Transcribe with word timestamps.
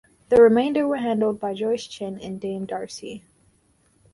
The 0.29 0.41
remainder 0.41 0.87
were 0.87 0.95
handled 0.97 1.39
by 1.39 1.53
Joyce 1.53 1.85
Chin 1.85 2.19
and 2.19 2.41
Dame 2.41 2.65
Darcy. 2.65 3.23